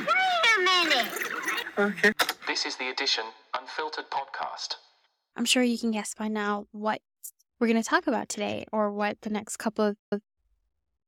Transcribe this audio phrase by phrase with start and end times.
[0.00, 1.12] a minute.
[1.78, 2.12] Okay.
[2.46, 3.24] This is the Edition
[3.58, 4.76] Unfiltered podcast.
[5.36, 7.00] I'm sure you can guess by now what
[7.58, 10.20] we're going to talk about today or what the next couple of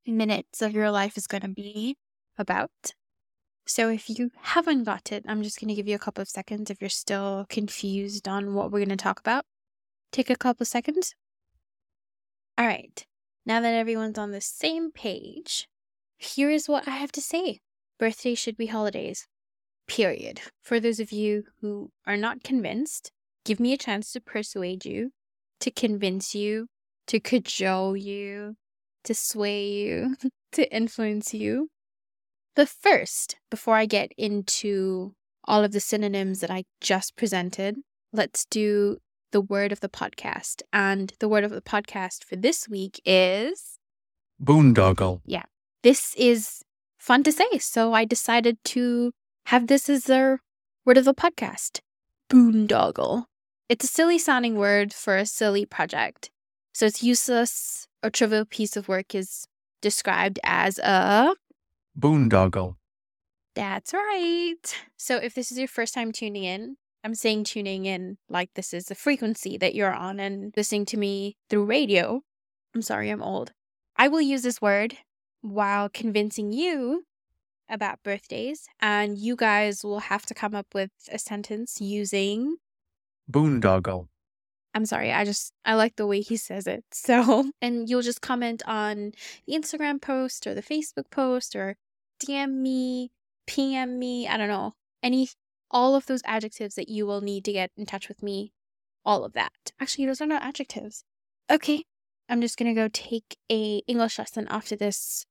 [0.06, 1.96] minutes of your life is going to be
[2.38, 2.70] about.
[3.66, 6.28] So if you haven't got it, I'm just going to give you a couple of
[6.28, 9.44] seconds if you're still confused on what we're going to talk about.
[10.12, 11.14] Take a couple of seconds.
[12.56, 13.04] All right.
[13.44, 15.68] Now that everyone's on the same page,
[16.16, 17.60] here is what I have to say.
[17.98, 19.26] Birthdays should be holidays.
[19.86, 20.40] Period.
[20.62, 23.10] For those of you who are not convinced,
[23.44, 25.12] give me a chance to persuade you,
[25.60, 26.68] to convince you,
[27.08, 28.56] to cajole you,
[29.04, 30.16] to sway you,
[30.52, 31.70] to influence you.
[32.54, 37.76] But first, before I get into all of the synonyms that I just presented,
[38.12, 38.98] let's do
[39.32, 40.62] the word of the podcast.
[40.72, 43.78] And the word of the podcast for this week is
[44.42, 45.20] Boondoggle.
[45.24, 45.44] Yeah.
[45.82, 46.62] This is
[46.98, 47.58] fun to say.
[47.58, 49.12] So I decided to
[49.46, 50.40] have this as our
[50.84, 51.80] word of the podcast
[52.30, 53.24] boondoggle.
[53.68, 56.30] It's a silly sounding word for a silly project.
[56.72, 59.46] So it's useless or trivial piece of work is
[59.80, 61.34] described as a.
[61.98, 62.76] Boondoggle.
[63.54, 64.54] That's right.
[64.96, 68.72] So if this is your first time tuning in, I'm saying tuning in like this
[68.72, 72.22] is the frequency that you're on and listening to me through radio.
[72.74, 73.52] I'm sorry, I'm old.
[73.96, 74.98] I will use this word
[75.50, 77.04] while convincing you
[77.68, 82.56] about birthdays, and you guys will have to come up with a sentence using.
[83.30, 84.08] Boondoggle.
[84.74, 86.84] I'm sorry, I just, I like the way he says it.
[86.92, 89.12] So, and you'll just comment on
[89.46, 91.76] the Instagram post or the Facebook post or
[92.24, 93.10] DM me,
[93.46, 95.28] PM me, I don't know, any,
[95.70, 98.52] all of those adjectives that you will need to get in touch with me,
[99.04, 99.72] all of that.
[99.80, 101.04] Actually, those are not adjectives.
[101.50, 101.84] Okay,
[102.28, 105.24] I'm just gonna go take a English lesson after this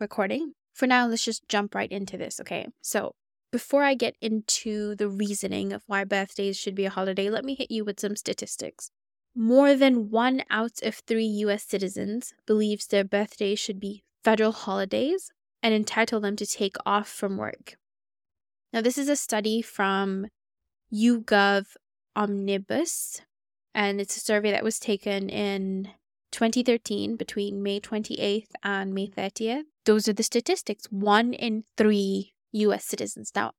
[0.00, 0.52] recording.
[0.74, 2.66] For now, let's just jump right into this, okay?
[2.82, 3.12] So,
[3.52, 7.54] before I get into the reasoning of why birthdays should be a holiday, let me
[7.54, 8.90] hit you with some statistics.
[9.34, 15.30] More than one out of three US citizens believes their birthdays should be federal holidays
[15.62, 17.76] and entitle them to take off from work.
[18.72, 20.26] Now, this is a study from
[20.92, 21.76] YouGov
[22.14, 23.20] Omnibus,
[23.74, 25.90] and it's a survey that was taken in
[26.32, 29.64] 2013 between May 28th and May 30th.
[29.86, 30.86] Those are the statistics.
[30.90, 33.32] One in three US citizens.
[33.34, 33.52] Now,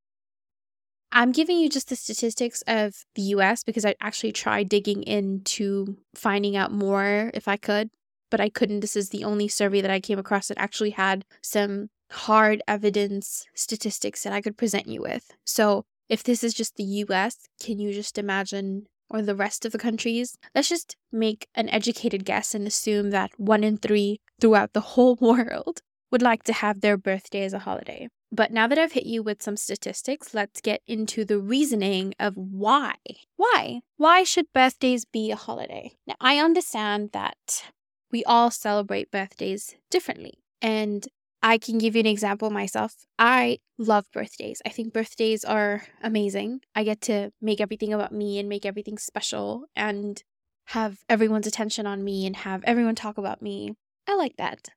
[1.10, 5.96] I'm giving you just the statistics of the US because I actually tried digging into
[6.14, 7.90] finding out more if I could,
[8.30, 8.80] but I couldn't.
[8.80, 13.46] This is the only survey that I came across that actually had some hard evidence
[13.54, 15.32] statistics that I could present you with.
[15.44, 19.72] So, if this is just the US, can you just imagine or the rest of
[19.72, 24.74] the countries, let's just make an educated guess and assume that one in three throughout
[24.74, 25.80] the whole world
[26.10, 28.08] would like to have their birthday as a holiday.
[28.30, 32.36] But now that I've hit you with some statistics, let's get into the reasoning of
[32.36, 32.94] why.
[33.36, 33.80] Why?
[33.96, 35.92] Why should birthdays be a holiday?
[36.06, 37.64] Now, I understand that
[38.10, 40.34] we all celebrate birthdays differently.
[40.60, 41.06] And
[41.42, 43.06] I can give you an example myself.
[43.18, 44.60] I love birthdays.
[44.66, 46.60] I think birthdays are amazing.
[46.74, 50.22] I get to make everything about me and make everything special and
[50.66, 53.74] have everyone's attention on me and have everyone talk about me.
[54.06, 54.68] I like that.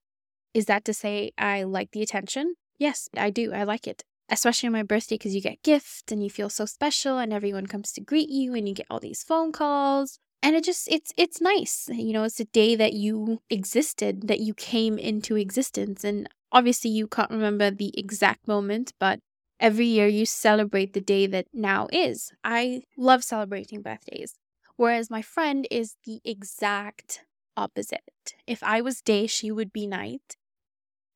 [0.53, 2.55] Is that to say I like the attention?
[2.77, 3.53] Yes, I do.
[3.53, 4.03] I like it.
[4.29, 7.67] Especially on my birthday because you get gifts and you feel so special and everyone
[7.67, 10.19] comes to greet you and you get all these phone calls.
[10.41, 11.89] And it just it's it's nice.
[11.91, 16.89] You know, it's a day that you existed, that you came into existence and obviously
[16.91, 19.19] you can't remember the exact moment, but
[19.59, 22.31] every year you celebrate the day that now is.
[22.43, 24.33] I love celebrating birthdays.
[24.75, 27.23] Whereas my friend is the exact
[27.55, 28.33] opposite.
[28.47, 30.37] If I was day, she would be night.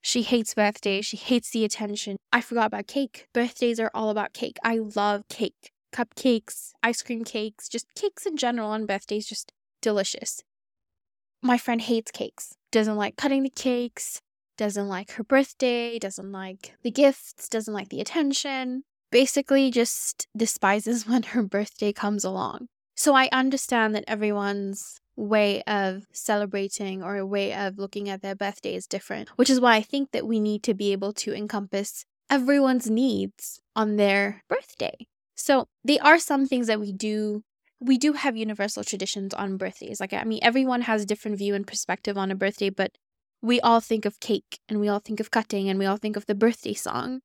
[0.06, 1.04] She hates birthdays.
[1.08, 2.18] She hates the attention.
[2.32, 3.26] I forgot about cake.
[3.34, 4.58] Birthdays are all about cake.
[4.64, 5.72] I love cake.
[5.92, 9.52] Cupcakes, ice cream cakes, just cakes in general on birthdays, just
[9.82, 10.44] delicious.
[11.42, 14.22] My friend hates cakes, doesn't like cutting the cakes,
[14.60, 21.08] doesn't like her birthday, doesn't like the gifts, doesn't like the attention, basically just despises
[21.08, 22.68] when her birthday comes along.
[22.96, 28.36] So I understand that everyone's way of celebrating or a way of looking at their
[28.36, 31.34] birthday is different, which is why I think that we need to be able to
[31.34, 35.08] encompass everyone's needs on their birthday.
[35.36, 37.44] So they are some things that we do
[37.82, 40.00] we do have universal traditions on birthdays.
[40.00, 42.92] Like I mean everyone has a different view and perspective on a birthday, but
[43.42, 46.16] we all think of cake and we all think of cutting and we all think
[46.16, 47.22] of the birthday song.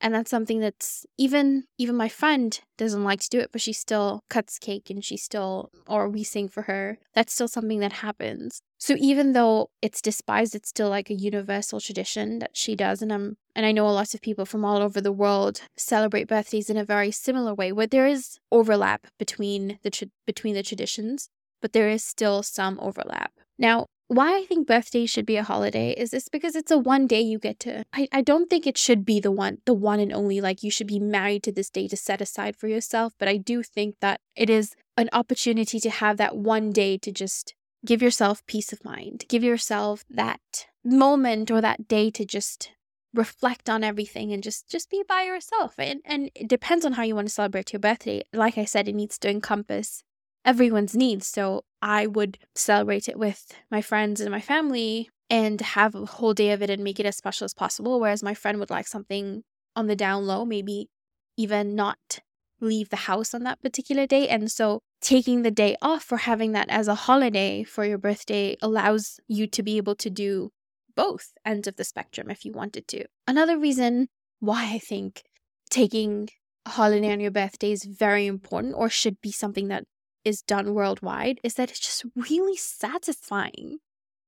[0.00, 3.72] And that's something that's even even my friend doesn't like to do it, but she
[3.72, 6.98] still cuts cake and she still or we sing for her.
[7.14, 8.60] That's still something that happens.
[8.78, 13.12] So even though it's despised, it's still like a universal tradition that she does and
[13.12, 16.68] I'm and I know a lot of people from all over the world celebrate birthdays
[16.68, 21.30] in a very similar way, where there is overlap between the tra- between the traditions,
[21.62, 23.32] but there is still some overlap.
[23.58, 27.06] Now, why I think birthday should be a holiday is this because it's a one
[27.06, 30.00] day you get to I, I don't think it should be the one the one
[30.00, 33.14] and only like you should be married to this day to set aside for yourself,
[33.18, 37.12] but I do think that it is an opportunity to have that one day to
[37.12, 37.54] just
[37.84, 39.24] give yourself peace of mind.
[39.28, 42.72] Give yourself that moment or that day to just
[43.14, 45.74] reflect on everything and just just be by yourself.
[45.78, 48.22] And and it depends on how you want to celebrate your birthday.
[48.32, 50.02] Like I said, it needs to encompass
[50.46, 51.26] everyone's needs.
[51.26, 56.32] So I would celebrate it with my friends and my family and have a whole
[56.32, 58.00] day of it and make it as special as possible.
[58.00, 59.42] Whereas my friend would like something
[59.74, 60.88] on the down low, maybe
[61.36, 62.20] even not
[62.60, 64.28] leave the house on that particular day.
[64.28, 68.56] And so taking the day off or having that as a holiday for your birthday
[68.62, 70.50] allows you to be able to do
[70.94, 73.04] both ends of the spectrum if you wanted to.
[73.26, 74.08] Another reason
[74.40, 75.24] why I think
[75.68, 76.28] taking
[76.64, 79.84] a holiday on your birthday is very important or should be something that
[80.26, 83.78] is done worldwide is that it's just really satisfying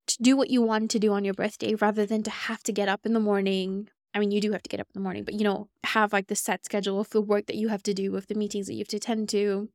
[0.07, 2.73] to do what you want to do on your birthday rather than to have to
[2.73, 3.89] get up in the morning.
[4.15, 6.13] I mean, you do have to get up in the morning, but you know, have
[6.13, 8.69] like the set schedule of the work that you have to do, of the meetings
[8.69, 9.71] that you have to attend to,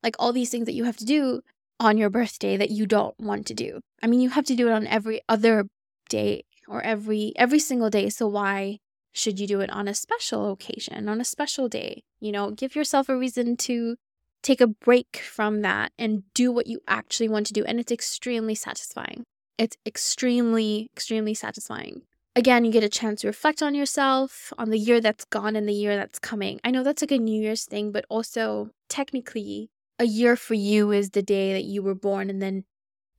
[0.00, 1.42] like all these things that you have to do
[1.80, 3.80] on your birthday that you don't want to do.
[4.00, 5.66] I mean, you have to do it on every other
[6.08, 8.10] day or every every single day.
[8.10, 8.78] So why
[9.12, 12.04] should you do it on a special occasion, on a special day?
[12.20, 13.96] You know, give yourself a reason to
[14.42, 17.64] take a break from that and do what you actually want to do.
[17.64, 19.24] And it's extremely satisfying.
[19.58, 22.02] It's extremely, extremely satisfying.
[22.36, 25.68] Again, you get a chance to reflect on yourself, on the year that's gone and
[25.68, 26.60] the year that's coming.
[26.62, 30.92] I know that's like a New Year's thing, but also technically, a year for you
[30.92, 32.62] is the day that you were born, and then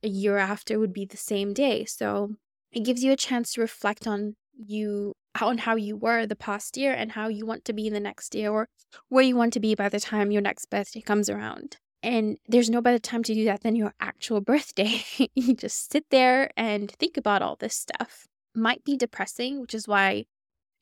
[0.02, 1.84] a year after would be the same day.
[1.84, 2.36] So
[2.72, 6.76] it gives you a chance to reflect on you on how you were the past
[6.76, 8.68] year and how you want to be the next year or
[9.08, 11.76] where you want to be by the time your next birthday comes around.
[12.02, 15.02] And there's no better time to do that than your actual birthday.
[15.34, 18.26] you just sit there and think about all this stuff.
[18.54, 20.24] Might be depressing, which is why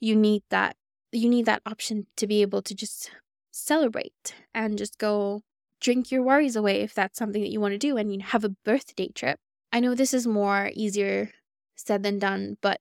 [0.00, 0.76] you need that
[1.10, 3.10] you need that option to be able to just
[3.50, 5.40] celebrate and just go
[5.80, 8.44] drink your worries away if that's something that you want to do and you have
[8.44, 9.38] a birthday trip.
[9.72, 11.30] I know this is more easier
[11.74, 12.80] said than done, but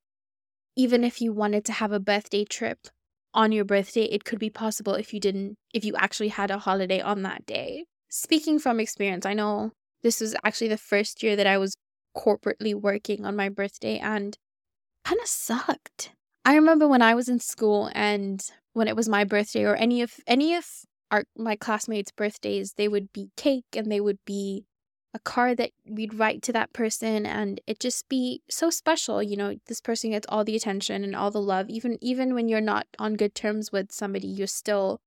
[0.77, 2.88] even if you wanted to have a birthday trip
[3.33, 6.59] on your birthday, it could be possible if you didn't, if you actually had a
[6.59, 7.85] holiday on that day.
[8.09, 9.71] Speaking from experience, I know
[10.03, 11.75] this was actually the first year that I was
[12.15, 14.38] corporately working on my birthday and
[15.03, 16.12] kind of sucked.
[16.45, 18.41] I remember when I was in school and
[18.74, 20.65] when it was my birthday or any of any of
[21.09, 24.65] our my classmates' birthdays, they would be cake and they would be
[25.13, 29.38] a card that we'd write to that person and it just be so special you
[29.38, 32.62] know this person gets all the attention and all the love even even when you're
[32.62, 35.00] not on good terms with somebody you're still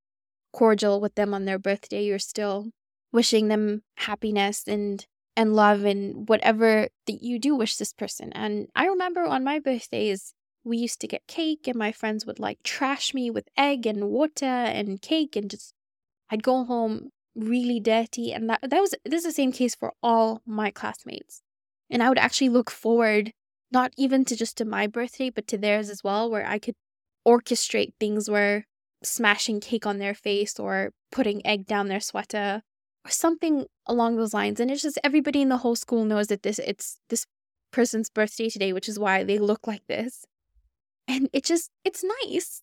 [0.52, 2.70] cordial with them on their birthday you're still
[3.12, 5.06] wishing them happiness and
[5.37, 8.32] and love and whatever that you do wish this person.
[8.32, 12.38] And i remember on my birthdays we used to get cake and my friends would
[12.38, 15.73] like trash me with egg and water and cake and just
[16.31, 19.93] i'd go home really dirty and that that was this is the same case for
[20.03, 21.43] all my classmates.
[21.91, 23.32] And i would actually look forward
[23.73, 26.75] not even to just to my birthday but to theirs as well where i could
[27.27, 28.67] orchestrate things where
[29.03, 32.63] smashing cake on their face or putting egg down their sweater
[33.05, 34.60] or something along those lines.
[34.60, 37.27] And it's just everybody in the whole school knows that this it's this
[37.72, 40.25] person's birthday today which is why they look like this.
[41.08, 42.63] And it just it's nice.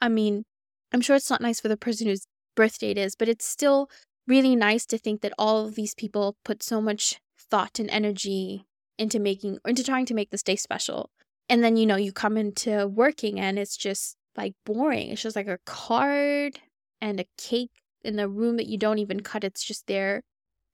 [0.00, 0.44] I mean
[0.92, 3.88] i'm sure it's not nice for the person who's birth date is, but it's still
[4.26, 8.66] really nice to think that all of these people put so much thought and energy
[8.98, 11.10] into making into trying to make this day special.
[11.48, 15.10] And then, you know, you come into working and it's just like boring.
[15.10, 16.58] It's just like a card
[17.00, 17.70] and a cake
[18.02, 19.44] in the room that you don't even cut.
[19.44, 20.22] It's just there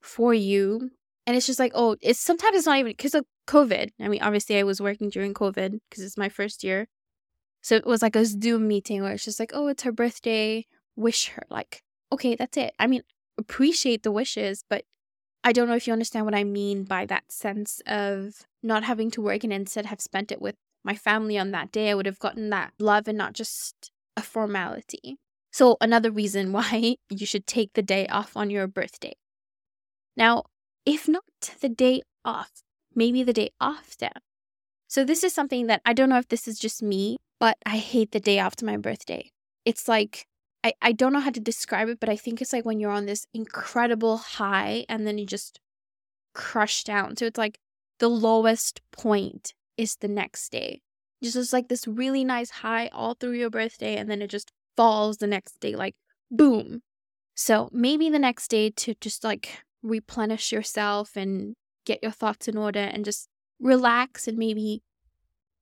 [0.00, 0.90] for you.
[1.26, 3.90] And it's just like, oh, it's sometimes it's not even because of COVID.
[4.00, 6.86] I mean, obviously, I was working during COVID because it's my first year.
[7.62, 10.66] So it was like a Zoom meeting where it's just like, oh, it's her birthday
[11.00, 11.42] wish her.
[11.50, 12.74] Like, okay, that's it.
[12.78, 13.02] I mean,
[13.38, 14.84] appreciate the wishes, but
[15.42, 19.10] I don't know if you understand what I mean by that sense of not having
[19.12, 21.90] to work and instead have spent it with my family on that day.
[21.90, 25.16] I would have gotten that love and not just a formality.
[25.50, 29.14] So, another reason why you should take the day off on your birthday.
[30.16, 30.44] Now,
[30.84, 31.24] if not
[31.60, 32.50] the day off,
[32.94, 34.10] maybe the day after.
[34.88, 37.78] So, this is something that I don't know if this is just me, but I
[37.78, 39.30] hate the day after my birthday.
[39.64, 40.26] It's like
[40.62, 42.90] I, I don't know how to describe it, but I think it's like when you're
[42.90, 45.58] on this incredible high and then you just
[46.34, 47.16] crush down.
[47.16, 47.58] So it's like
[47.98, 50.82] the lowest point is the next day.
[51.22, 54.52] Just just like this really nice high all through your birthday, and then it just
[54.76, 55.94] falls the next day, like
[56.30, 56.82] boom.
[57.34, 62.56] So maybe the next day to just like replenish yourself and get your thoughts in
[62.56, 64.82] order and just relax and maybe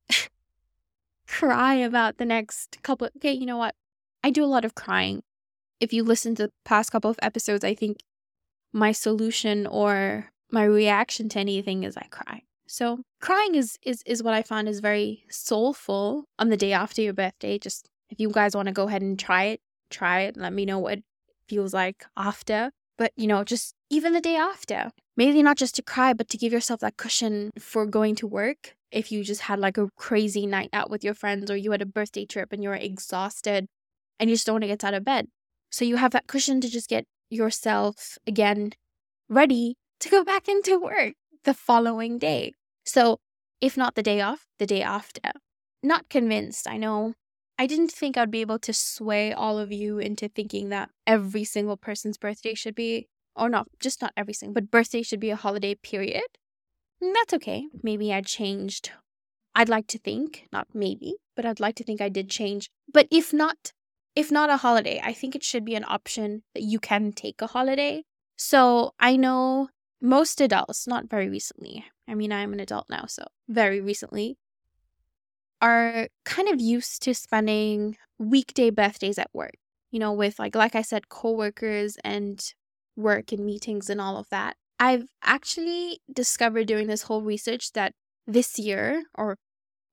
[1.27, 3.09] cry about the next couple.
[3.17, 3.75] Okay, you know what?
[4.23, 5.21] I do a lot of crying.
[5.79, 7.99] If you listen to the past couple of episodes, I think
[8.73, 12.43] my solution or my reaction to anything is I cry.
[12.67, 17.01] So crying is is is what I find is very soulful on the day after
[17.01, 17.57] your birthday.
[17.57, 20.37] Just if you guys want to go ahead and try it, try it.
[20.37, 21.03] Let me know what it
[21.47, 22.71] feels like after.
[22.97, 24.91] But you know, just even the day after.
[25.17, 28.75] Maybe not just to cry, but to give yourself that cushion for going to work.
[28.91, 31.81] If you just had like a crazy night out with your friends or you had
[31.81, 33.67] a birthday trip and you're exhausted
[34.19, 35.27] and you just don't want to get out of bed.
[35.71, 38.71] So you have that cushion to just get yourself again
[39.29, 42.53] ready to go back into work the following day.
[42.85, 43.19] So,
[43.61, 45.31] if not the day off, the day after.
[45.83, 47.13] Not convinced, I know.
[47.57, 51.43] I didn't think I'd be able to sway all of you into thinking that every
[51.43, 55.29] single person's birthday should be, or not, just not every single, but birthday should be
[55.29, 56.23] a holiday period.
[57.01, 57.67] And that's okay.
[57.83, 58.91] Maybe I changed.
[59.55, 62.69] I'd like to think, not maybe, but I'd like to think I did change.
[62.91, 63.73] But if not,
[64.19, 67.41] if not a holiday, I think it should be an option that you can take
[67.41, 68.03] a holiday.
[68.35, 69.69] So I know
[70.01, 74.37] most adults, not very recently, I mean, I'm an adult now, so very recently,
[75.61, 79.55] are kind of used to spending weekday birthdays at work,
[79.89, 82.43] you know, with like, like I said, coworkers and
[82.97, 84.57] work and meetings and all of that.
[84.81, 87.93] I've actually discovered during this whole research that
[88.27, 89.37] this year or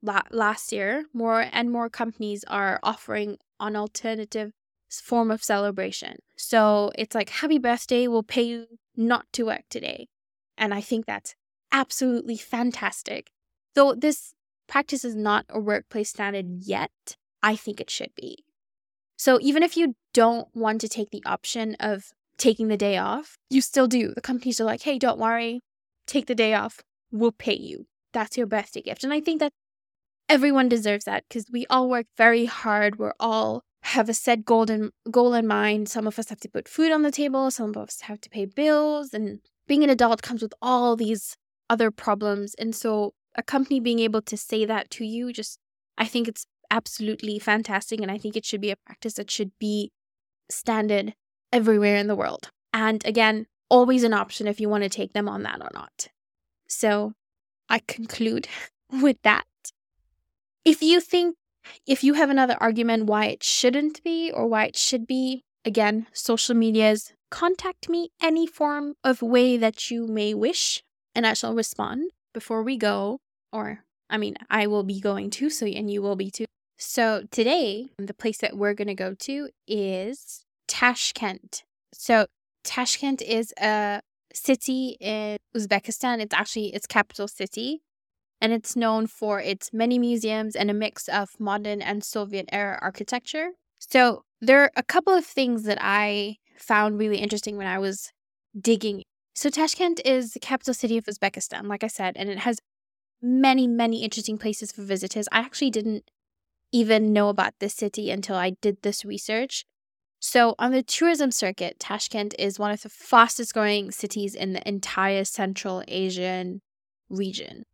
[0.03, 4.53] la- last year, more and more companies are offering an alternative
[4.91, 6.17] form of celebration.
[6.37, 10.09] So it's like, happy birthday, we'll pay you not to work today.
[10.57, 11.35] And I think that's
[11.73, 13.31] absolutely fantastic.
[13.75, 14.33] Though this
[14.69, 18.45] practice is not a workplace standard yet, I think it should be.
[19.17, 23.39] So even if you don't want to take the option of taking the day off,
[23.51, 24.13] you still do.
[24.15, 25.63] The companies are like, hey, don't worry,
[26.07, 27.87] take the day off, we'll pay you.
[28.13, 29.05] That's your birthday gift.
[29.05, 29.53] And I think that
[30.29, 32.99] everyone deserves that because we all work very hard.
[32.99, 35.89] We're all have a set goal in, goal in mind.
[35.89, 38.31] Some of us have to put food on the table, some of us have to
[38.31, 41.37] pay bills, and being an adult comes with all these
[41.71, 42.55] other problems.
[42.55, 45.59] And so, a company being able to say that to you, just
[45.99, 48.01] I think it's absolutely fantastic.
[48.01, 49.93] And I think it should be a practice that should be
[50.51, 51.15] standard
[51.53, 52.51] everywhere in the world.
[52.73, 56.09] And again, always an option if you want to take them on that or not.
[56.69, 57.13] So,
[57.69, 58.49] I conclude
[58.91, 59.45] with that.
[60.67, 61.37] If you think
[61.87, 66.09] if you have another argument why it shouldn't be or why it should be, again,
[66.13, 70.83] social medias, contact me any form of way that you may wish,
[71.15, 73.21] and I shall respond before we go.
[73.53, 76.47] Or, I mean, I will be going too, so and you will be too.
[76.79, 81.63] So today, the place that we're going to go to is Tashkent.
[81.95, 82.27] So
[82.65, 84.01] Tashkent is a
[84.35, 86.21] city in Uzbekistan.
[86.21, 87.83] It's actually its capital city
[88.47, 92.79] and it's known for its many museums and a mix of modern and Soviet era
[92.81, 93.49] architecture.
[93.81, 98.13] So, there are a couple of things that I found really interesting when I was
[98.57, 99.03] digging.
[99.35, 102.61] So, Tashkent is the capital city of Uzbekistan, like I said, and it has
[103.21, 105.27] many, many interesting places for visitors.
[105.33, 106.09] I actually didn't
[106.71, 109.65] even know about this city until I did this research.
[110.21, 114.69] So, on the tourism circuit, Tashkent is one of the fastest growing cities in the
[114.69, 116.61] entire Central Asian
[117.09, 117.65] region.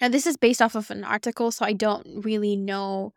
[0.00, 3.12] Now, this is based off of an article, so I don't really know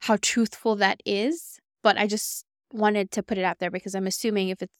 [0.00, 4.06] how truthful that is, but I just wanted to put it out there because I'm
[4.06, 4.72] assuming if it's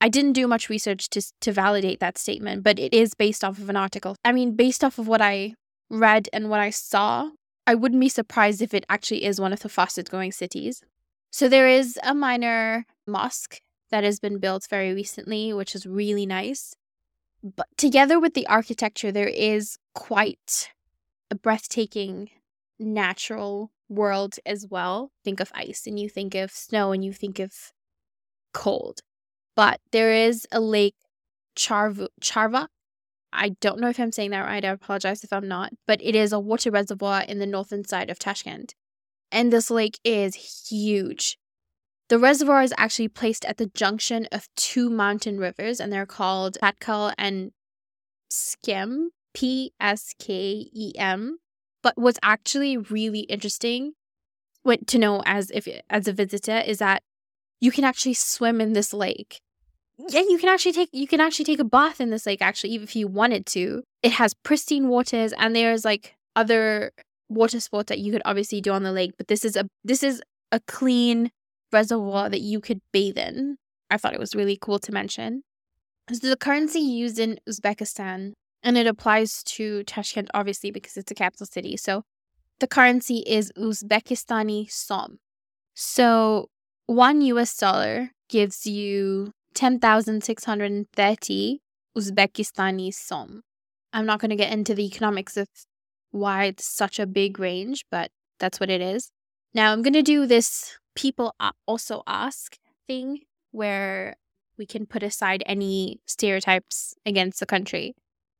[0.00, 3.58] I didn't do much research to to validate that statement, but it is based off
[3.58, 4.16] of an article.
[4.24, 5.54] I mean, based off of what I
[5.88, 7.30] read and what I saw,
[7.66, 10.82] I wouldn't be surprised if it actually is one of the fastest growing cities.
[11.30, 16.26] So there is a minor mosque that has been built very recently, which is really
[16.26, 16.74] nice.
[17.42, 20.70] But together with the architecture, there is quite
[21.32, 22.28] a breathtaking
[22.78, 25.12] natural world as well.
[25.24, 27.54] Think of ice and you think of snow and you think of
[28.52, 29.00] cold.
[29.56, 30.94] But there is a lake,
[31.56, 32.66] Charv- Charva.
[33.32, 34.62] I don't know if I'm saying that right.
[34.62, 35.72] I apologize if I'm not.
[35.86, 38.74] But it is a water reservoir in the northern side of Tashkent.
[39.30, 41.38] And this lake is huge.
[42.10, 46.58] The reservoir is actually placed at the junction of two mountain rivers, and they're called
[46.62, 47.52] Patkal and
[48.30, 49.06] Pskem.
[49.34, 51.38] P S K E M.
[51.82, 53.92] But what's actually really interesting
[54.62, 57.02] what to know as if as a visitor is that
[57.60, 59.40] you can actually swim in this lake.
[60.08, 62.70] Yeah, you can actually take you can actually take a bath in this lake actually
[62.70, 63.82] even if you wanted to.
[64.02, 66.92] It has pristine waters and there's like other
[67.28, 70.02] water sports that you could obviously do on the lake, but this is a this
[70.02, 71.30] is a clean
[71.72, 73.56] reservoir that you could bathe in.
[73.90, 75.42] I thought it was really cool to mention.
[76.12, 78.32] So the currency used in Uzbekistan,
[78.62, 81.76] and it applies to Tashkent obviously because it's a capital city.
[81.76, 82.04] So
[82.60, 85.18] the currency is Uzbekistani som.
[85.74, 86.48] So
[86.86, 91.60] one US dollar gives you 10,630
[91.96, 93.42] Uzbekistani som.
[93.92, 95.48] I'm not going to get into the economics of
[96.10, 99.10] why it's such a big range, but that's what it is.
[99.54, 101.34] Now I'm going to do this people
[101.66, 104.16] also ask thing where
[104.58, 107.94] we can put aside any stereotypes against the country.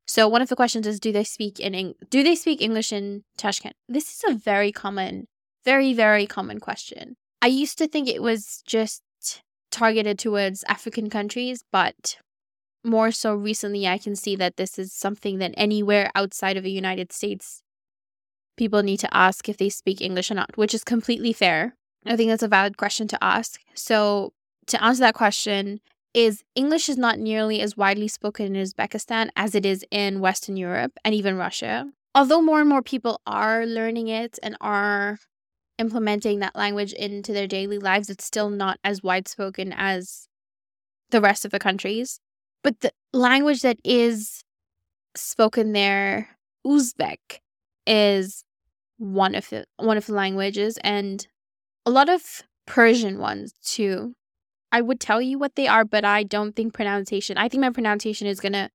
[0.06, 2.92] So one of the questions is do they speak in Eng- do they speak English
[2.92, 3.75] in Tashkent?
[3.88, 5.28] This is a very common
[5.64, 7.16] very very common question.
[7.40, 9.02] I used to think it was just
[9.73, 12.18] targeted towards African countries, but
[12.85, 16.71] more so recently, I can see that this is something that anywhere outside of the
[16.71, 17.62] United States,
[18.56, 21.75] people need to ask if they speak English or not, which is completely fair.
[22.04, 23.61] I think that's a valid question to ask.
[23.75, 24.32] So,
[24.66, 25.80] to answer that question,
[26.14, 30.57] is English is not nearly as widely spoken in Uzbekistan as it is in Western
[30.57, 31.90] Europe and even Russia.
[32.14, 35.19] Although more and more people are learning it and are
[35.78, 40.28] implementing that language into their daily lives, it's still not as widespoken as
[41.11, 42.21] the rest of the countries.
[42.62, 44.45] But the language that is
[45.16, 46.28] spoken there,
[46.66, 47.40] Uzbek,
[47.87, 48.45] is
[48.99, 51.26] one of the one of the languages, and
[51.85, 54.14] a lot of Persian ones too.
[54.73, 57.37] I would tell you what they are, but I don't think pronunciation.
[57.37, 58.71] I think my pronunciation is gonna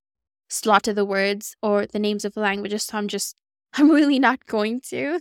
[0.47, 3.35] slaughter the words or the names of the languages, so I'm just
[3.73, 5.19] I'm really not going to.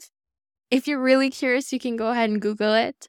[0.70, 3.08] If you're really curious, you can go ahead and Google it.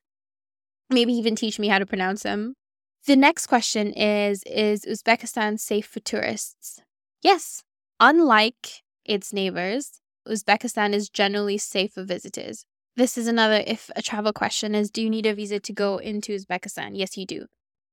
[0.90, 2.56] Maybe even teach me how to pronounce them.
[3.06, 6.80] The next question is Is Uzbekistan safe for tourists?
[7.22, 7.64] Yes.
[8.00, 12.66] Unlike its neighbors, Uzbekistan is generally safe for visitors.
[12.96, 15.98] This is another if a travel question is Do you need a visa to go
[15.98, 16.92] into Uzbekistan?
[16.94, 17.48] Yes, you do.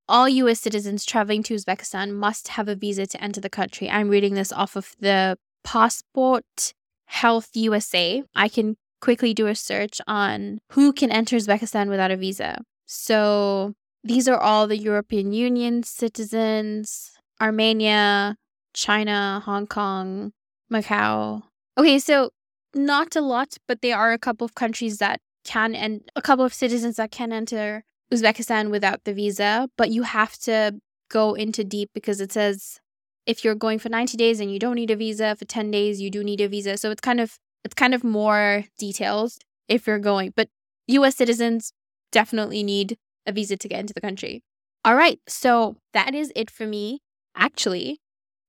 [0.07, 3.88] All US citizens traveling to Uzbekistan must have a visa to enter the country.
[3.88, 6.75] I'm reading this off of the Passport
[7.07, 8.23] Health USA.
[8.35, 12.62] I can quickly do a search on who can enter Uzbekistan without a visa.
[12.87, 18.37] So these are all the European Union citizens, Armenia,
[18.75, 20.33] China, Hong Kong,
[20.71, 21.45] Macau.
[21.79, 22.31] Okay, so
[22.75, 26.45] not a lot, but there are a couple of countries that can and a couple
[26.45, 31.64] of citizens that can enter Uzbekistan without the visa, but you have to go into
[31.64, 32.79] deep because it says
[33.27, 36.00] if you're going for 90 days and you don't need a visa, for 10 days
[36.00, 36.77] you do need a visa.
[36.77, 40.48] So it's kind of it's kind of more details if you're going, but
[40.88, 41.72] US citizens
[42.12, 42.96] definitely need
[43.27, 44.42] a visa to get into the country.
[44.85, 47.00] All right, so that is it for me.
[47.35, 48.00] Actually,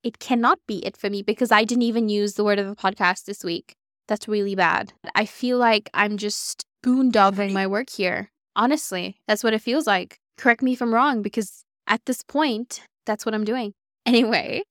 [0.03, 2.75] it cannot be it for me because I didn't even use the word of the
[2.75, 3.75] podcast this week.
[4.07, 4.93] That's really bad.
[5.15, 8.29] I feel like I'm just boondoggling my work here.
[8.55, 10.19] Honestly, that's what it feels like.
[10.37, 13.73] Correct me if I'm wrong because at this point, that's what I'm doing.
[14.07, 14.61] Anyway,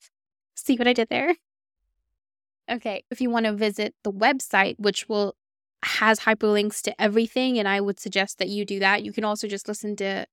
[0.55, 1.35] see what I did there?
[2.71, 5.35] Okay, if you want to visit the website, which will
[5.83, 9.03] has hyperlinks to everything, and I would suggest that you do that.
[9.03, 10.27] You can also just listen to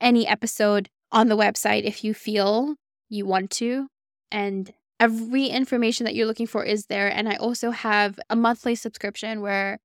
[0.00, 2.74] any episode on the website if you feel
[3.08, 3.88] you want to.
[4.30, 7.08] And every information that you're looking for is there.
[7.08, 9.78] And I also have a monthly subscription where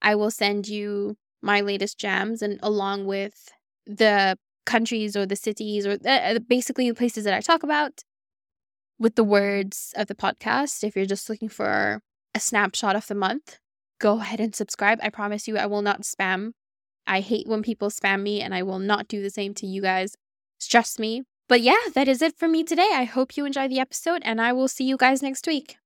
[0.00, 3.52] I will send you my latest jams and along with
[3.86, 8.02] the countries or the cities or the, basically the places that I talk about
[8.98, 10.84] with the words of the podcast.
[10.84, 12.00] If you're just looking for
[12.34, 13.58] a snapshot of the month,
[14.00, 15.00] go ahead and subscribe.
[15.02, 16.52] I promise you, I will not spam.
[17.06, 19.82] I hate when people spam me, and I will not do the same to you
[19.82, 20.14] guys.
[20.60, 21.24] Trust me.
[21.48, 22.90] But yeah, that is it for me today.
[22.94, 25.76] I hope you enjoy the episode, and I will see you guys next week.